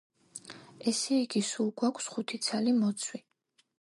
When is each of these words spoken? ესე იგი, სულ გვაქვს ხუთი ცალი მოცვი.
ესე 0.91 1.19
იგი, 1.25 1.43
სულ 1.49 1.69
გვაქვს 1.81 2.07
ხუთი 2.15 2.41
ცალი 2.47 2.75
მოცვი. 2.81 3.23